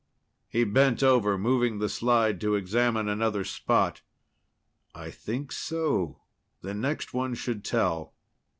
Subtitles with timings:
[0.49, 4.01] He bent over, moving the slide to examine another spot.
[4.95, 6.23] "I think so.
[6.61, 8.15] The next one should tell."